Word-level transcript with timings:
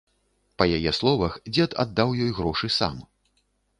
Па 0.61 0.65
яе 0.77 0.93
словах, 0.99 1.37
дзед 1.53 1.75
аддаў 1.83 2.17
ёй 2.27 2.31
грошы 2.39 2.67
сам. 2.79 2.95